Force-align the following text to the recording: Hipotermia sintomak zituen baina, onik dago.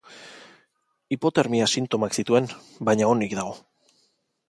Hipotermia 1.17 1.69
sintomak 1.75 2.19
zituen 2.21 2.51
baina, 2.91 3.15
onik 3.15 3.41
dago. 3.43 3.59